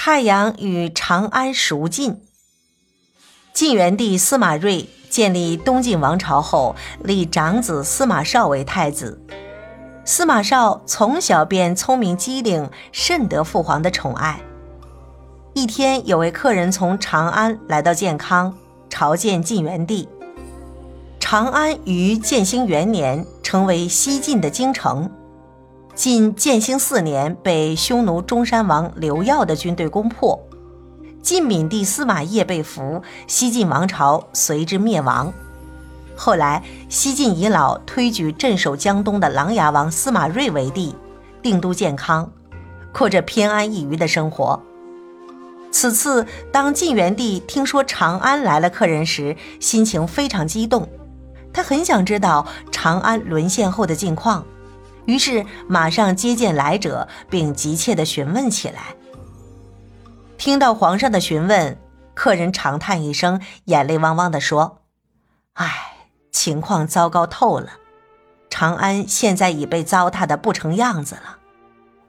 [0.00, 2.22] 太阳与长安孰近？
[3.52, 9.20] 晋元帝司马睿建立东晋王朝后，立长子司马绍为太子。
[10.04, 14.40] 司马绍从小便聪明机灵，甚得父皇的宠爱。
[15.52, 18.56] 一天，有位客人从长安来到建康，
[18.88, 20.08] 朝见晋元帝。
[21.18, 25.10] 长安于建兴元年成为西晋的京城。
[25.98, 30.40] 晋建兴四年，被匈奴中山王刘耀的军队攻破，
[31.22, 35.32] 晋闵帝司马邺被俘，西晋王朝随之灭亡。
[36.14, 40.94] 后来，西晋遗老推举镇守江东的琅琊王司马睿为帝，
[41.42, 42.30] 定都建康，
[42.96, 44.62] 过着偏安一隅的生活。
[45.72, 50.88] 此次，当晋元帝听说长安来了客人时，心情非常激动，
[51.52, 54.44] 他很想知道长安沦陷后的近况。
[55.08, 58.94] 于是马上接见来者，并急切地询问起来。
[60.36, 61.78] 听到皇上的询问，
[62.12, 64.82] 客人长叹一声，眼泪汪汪地说
[65.56, 65.96] ：“唉，
[66.30, 67.70] 情况糟糕透了。
[68.50, 71.38] 长安现在已被糟蹋得不成样子了，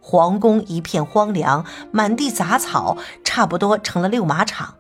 [0.02, 4.76] 皇宫一片荒凉，满地杂草，差不多成了遛马场。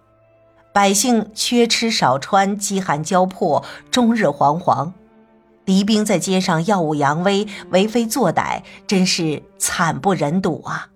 [0.74, 4.92] 百姓缺吃少穿，饥寒交迫，终日惶惶。”
[5.70, 10.88] 敌兵在街上耀武扬威、为非作歹，真是惨不忍睹啊！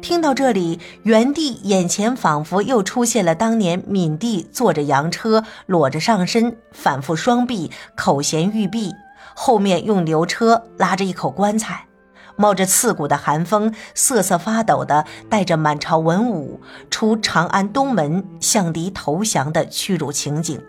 [0.00, 8.92] 听到这里，元帝眼前仿佛又出现了当年闵帝坐着洋车，裸着上身，反复双臂，口衔玉璧，
[9.36, 11.86] 后面用牛车拉着一口棺材，
[12.34, 20.60] 冒着刺骨的寒风，瑟瑟发抖的带着满朝文武出长安东门向敌投降的屈辱情景。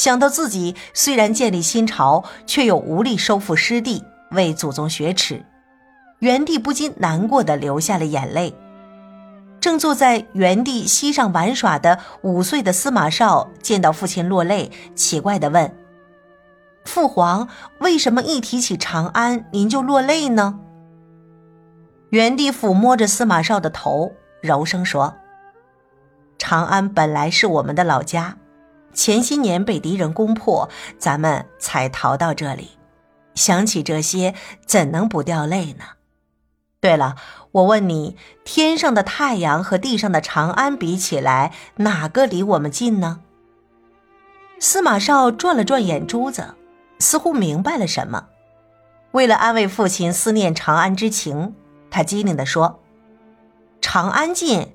[0.00, 5.44] 想到自己虽然建立新朝，却又无力收复失地，为祖宗雪耻，
[6.20, 8.54] 元帝不禁难过的流下了眼泪。
[9.60, 15.70] 正坐在元帝膝上玩耍的五岁的司马绍见到父亲落泪，奇怪的问
[16.86, 17.46] ：“父皇，
[17.80, 20.60] 为什么一提起长安，您就落泪呢？”
[22.08, 25.14] 元帝抚摸着司马绍的头，柔声说
[26.38, 28.38] ：“长安本来是我们的老家。”
[28.92, 30.68] 前些年被敌人攻破，
[30.98, 32.72] 咱们才逃到这里。
[33.34, 34.34] 想起这些，
[34.66, 35.84] 怎能不掉泪呢？
[36.80, 37.16] 对了，
[37.52, 43.20] 我问你，天上的太阳和地上的长安比起来，哪个离我们近呢？
[44.58, 46.54] 司马绍转了转眼珠子，
[46.98, 48.26] 似乎明白了什么。
[49.12, 51.54] 为了安慰父亲思念长安之情，
[51.90, 52.80] 他机灵地说
[53.80, 54.74] ：“长安近。”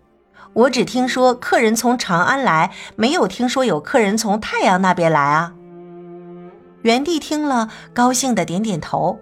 [0.56, 5.54] 我只听说客人从长安来，没有听说有客人从太阳那边来啊。
[6.84, 9.20] 元帝听了，高兴的点点头，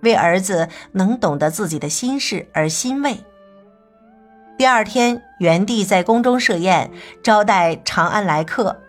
[0.00, 3.18] 为儿子能懂得自己的心事而欣慰。
[4.56, 6.90] 第二天，元帝在宫中设宴，
[7.22, 8.80] 招待长安来客。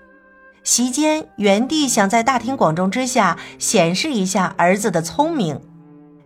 [0.64, 5.60] 席间，元帝想在大庭广众之下显示一下儿子的聪明，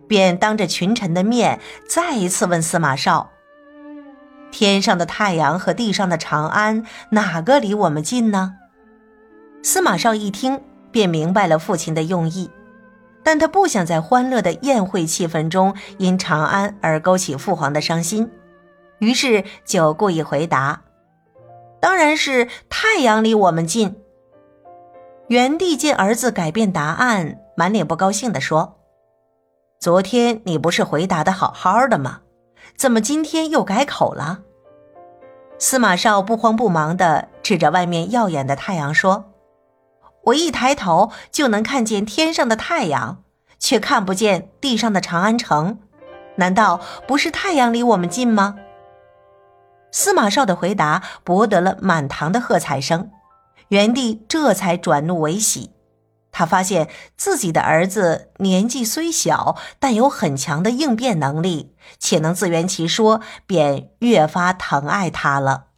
[0.06, 3.30] 便当着群臣的面，再一次问司马绍。
[4.50, 8.54] 天上的太阳和地上的长安，哪个离我们近呢？
[9.62, 12.50] 司马绍一听，便明白了父亲的用意，
[13.22, 18.30] 但他不想在欢乐的宴会气氛中因长安而勾起父皇的伤心，
[18.98, 20.82] 于是就故意回答
[21.80, 23.96] ：“当然是太阳离我们近。”
[25.28, 28.78] 元帝见儿子改变答案，满脸不高兴地说
[29.80, 32.20] ：“昨天你不是回答的好好的吗？
[32.76, 34.40] 怎么今天又改口了？”
[35.58, 39.32] 司马绍不慌不忙地指着外面耀眼的太阳说
[40.24, 43.22] ：“我一抬头就能看见天上的太阳，
[43.58, 45.78] 却看不见地上的长安城。
[46.36, 48.56] 难道不是太阳离我们近吗？”
[49.90, 53.10] 司马绍的回答博得了满堂的喝彩声，
[53.68, 55.70] 元帝这才转怒为喜。
[56.38, 65.68] 他发现自己的儿子年纪虽小，但有很强的应变能力，且能自圆其说，便越发疼爱他了。